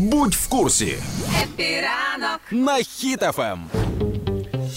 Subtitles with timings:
[0.00, 0.94] Будь в курсі
[1.42, 3.60] Happy ранок на Хіт FM.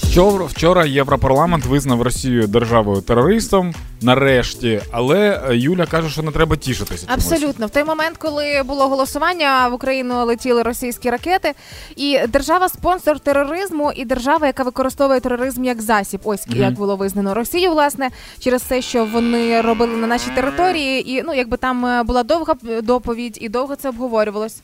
[0.03, 3.73] Вчора, вчора Європарламент визнав Росію державою терористом.
[4.01, 7.07] Нарешті, але е, Юля каже, що не треба тішитися.
[7.07, 7.31] чомусь.
[7.31, 11.53] Абсолютно, в той момент, коли було голосування, в Україну летіли російські ракети,
[11.95, 16.21] і держава спонсор тероризму, і держава, яка використовує тероризм як засіб.
[16.23, 18.09] Ось як було визнано Росію, власне,
[18.39, 22.55] через те, що вони робили на нашій території, і ну якби там е, була довга
[22.83, 24.61] доповідь, і довго це обговорювалось.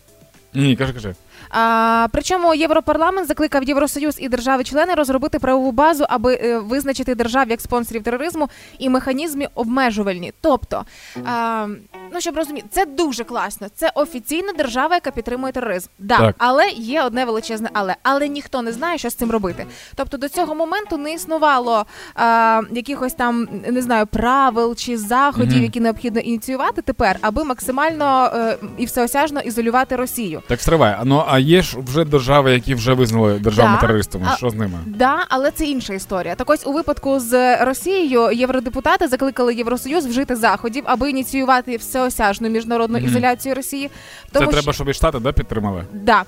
[0.55, 1.15] Ні, кажи, кажи.
[1.49, 7.61] А, причому Європарламент закликав Євросоюз і держави-члени розробити правову базу, аби е, визначити держав як
[7.61, 10.33] спонсорів тероризму і механізми обмежувальні.
[10.41, 10.85] Тобто,
[11.25, 11.67] а,
[12.13, 13.67] ну щоб розуміти, це дуже класно.
[13.75, 15.87] Це офіційна держава, яка підтримує тероризм.
[15.99, 16.35] Да, Так.
[16.37, 19.65] але є одне величезне, але але ніхто не знає, що з цим робити.
[19.95, 25.63] Тобто до цього моменту не існувало а, якихось там не знаю правил чи заходів, Мгм.
[25.63, 30.41] які необхідно ініціювати тепер, аби максимально е, і всеосяжно ізолювати Росію.
[30.47, 30.95] Так стривай.
[30.99, 33.81] А ну а є ж вже держави, які вже визнали державами Да.
[33.87, 34.27] терористами.
[34.33, 34.79] А- Що з ними?
[34.85, 36.35] Да, але це інша історія.
[36.35, 42.97] Так ось у випадку з Росією євродепутати закликали Євросоюз вжити заходів, аби ініціювати всеосяжну міжнародну
[42.97, 43.07] Мгм.
[43.07, 43.89] ізоляцію Росії.
[44.33, 45.83] Це Тому треба, що щоб і штати да, підтримали.
[45.93, 46.23] да,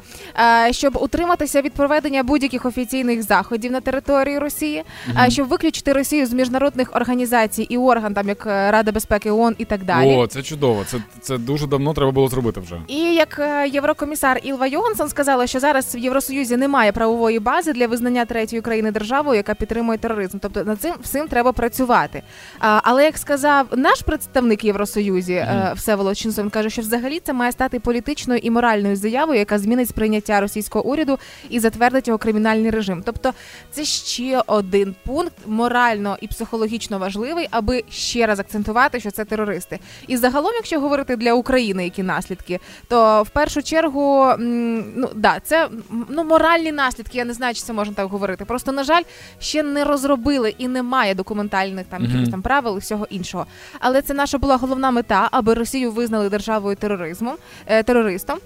[0.68, 4.84] е, щоб утриматися від проведення будь-яких офіційних заходів на території Росії,
[5.26, 9.56] е, щоб виключити Росію з міжнародних організацій і орган, там як е, Рада безпеки ООН
[9.58, 10.16] і так далі.
[10.16, 10.84] О, це чудово.
[10.88, 12.76] Це, це дуже давно треба було зробити вже.
[12.88, 17.88] І як е, єврокомісар Ілва Йогансон сказала, що зараз в Євросоюзі немає правової бази для
[17.88, 20.38] визнання третьої країни державою, яка підтримує тероризм.
[20.42, 22.22] Тобто над цим всім треба працювати.
[22.60, 27.52] А, але як сказав наш представник Євросоюзі е, Всеволод Чинсон, каже, що взагалі це має
[27.52, 33.04] стати політичною і моральною заявою, яка змінить сприйняття російського уряду і затвердить його кримінальний режим.
[33.06, 33.34] Тобто,
[33.72, 39.80] це ще один пункт морально і психологічно важливий, аби ще раз акцентувати, що це терористи.
[40.08, 45.70] І загалом, якщо говорити для України, які наслідки, то в першу чергу, ну да, це
[46.10, 47.18] ну моральні наслідки.
[47.18, 48.46] Я не знаю, чи це можна так говорити.
[48.46, 49.04] Просто на жаль,
[49.40, 53.46] ще не розробили і немає документальних там якихось там правил і всього іншого.
[53.80, 57.36] Але це наша була головна мета, аби Росію визнали державою тероризмом
[57.66, 58.40] е, терористом.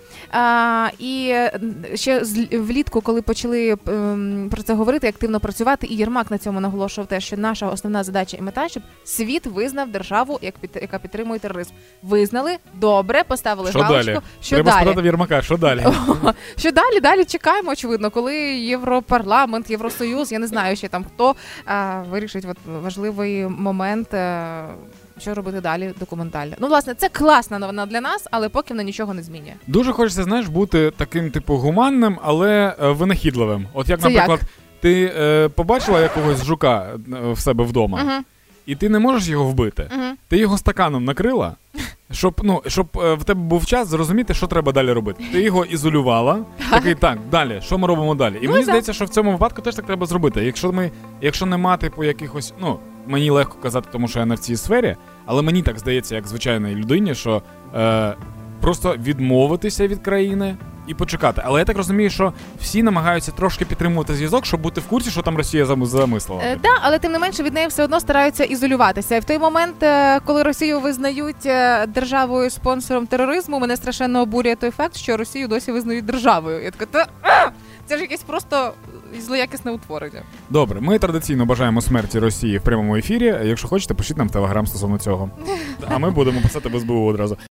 [0.99, 1.59] І е,
[1.95, 7.07] ще влітку, коли почали ем, про це говорити, активно працювати, і Єрмак на цьому наголошував
[7.07, 11.71] те, що наша основна задача і мета, щоб світ визнав державу, як яка підтримує тероризм.
[12.03, 14.11] Визнали добре, поставили Що галочку.
[14.11, 14.19] далі?
[14.41, 14.81] Що треба далі?
[14.81, 15.85] спитати в Єрмака, що далі?
[16.57, 16.99] Що далі?
[16.99, 21.35] Далі чекаємо, очевидно, коли Європарламент, Євросоюз, я не знаю ще там хто
[22.09, 24.07] вирішить от важливий момент.
[25.21, 26.55] Що робити далі документально?
[26.59, 29.53] Ну, власне, це класна новина для нас, але поки вона нічого не змінює.
[29.67, 33.67] Дуже хочеться, знаєш, бути таким, типу, гуманним, але е, винахідливим.
[33.73, 34.49] От як, Це наприклад, як?
[34.79, 38.23] ти е, побачила якогось жука е, в себе вдома, Угу,
[38.65, 39.89] і ти не можеш його вбити.
[39.95, 40.03] угу.
[40.27, 41.55] Ти його стаканом накрила,
[42.11, 45.23] щоб ну щоб е, в тебе був час зрозуміти, що треба далі робити.
[45.31, 46.39] Ти його ізолювала.
[46.69, 47.61] Такий так, далі.
[47.63, 48.35] Що ми робимо далі?
[48.41, 48.63] І Ну, мені да.
[48.65, 50.45] здається, що в цьому випадку теж так треба зробити.
[50.45, 54.39] Якщо ми, якщо нема типу якихось, ну мені легко казати, тому що я не в
[54.39, 54.95] цій сфері,
[55.25, 57.41] але мені так здається, як звичайній людині, що
[57.75, 58.13] е,
[58.61, 60.55] просто відмовитися від країни.
[60.87, 64.87] І почекати, але я так розумію, що всі намагаються трошки підтримувати зв'язок, щоб бути в
[64.87, 66.41] курсі, що там Росія замислила.
[66.43, 69.15] Е, да, але тим не менше від неї все одно стараються ізолюватися.
[69.15, 74.55] І в той момент, е, коли Росію визнають е, державою спонсором тероризму, мене страшенно обурює
[74.55, 76.63] той факт, що Росію досі визнають державою.
[76.63, 77.07] Я така, та
[77.85, 78.73] це ж якесь просто
[79.19, 80.21] злоякісне утворення.
[80.49, 83.25] Добре, ми традиційно бажаємо смерті Росії в прямому ефірі.
[83.43, 85.29] Якщо хочете, пишіть нам в телеграм стосовно цього.
[85.87, 87.37] А ми будемо писати без СБУ одразу.